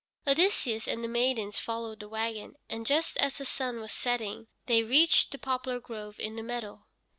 [0.25, 4.81] Odysseus and the maidens followed the wagon, and just as the sun was setting they
[4.81, 6.85] reached the poplar grove in the meadow.